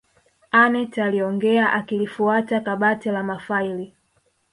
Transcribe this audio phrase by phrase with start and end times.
[0.51, 3.93] aneth aliongea akilifuata kabati la mafaili